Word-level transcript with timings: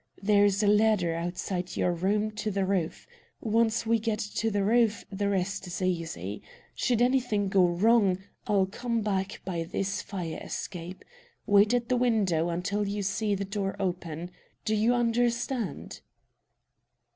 There's 0.19 0.63
a 0.63 0.67
ladder 0.67 1.13
outside 1.13 1.77
your 1.77 1.91
room 1.91 2.31
to 2.31 2.49
the 2.49 2.65
roof. 2.65 3.05
Once 3.39 3.85
we 3.85 3.99
get 3.99 4.17
to 4.17 4.49
the 4.49 4.63
roof 4.63 5.05
the 5.11 5.29
rest's 5.29 5.79
easy. 5.79 6.41
Should 6.73 7.03
anything 7.03 7.49
go 7.49 7.63
wrong, 7.67 8.17
I'll 8.47 8.65
come 8.65 9.01
back 9.01 9.41
by 9.45 9.63
this 9.63 10.01
fire 10.01 10.41
escape. 10.43 11.05
Wait 11.45 11.71
at 11.75 11.87
the 11.87 11.97
window 11.97 12.49
until 12.49 12.87
you 12.87 13.03
see 13.03 13.27
your 13.27 13.45
door 13.45 13.75
open. 13.79 14.31
Do 14.65 14.73
you 14.75 14.95
understand?" 14.95 16.01